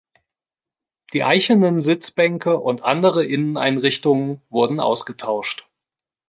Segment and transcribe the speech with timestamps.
[1.13, 5.69] Die eichenen Sitzbänke und andere Inneneinrichtungen wurden ausgetauscht.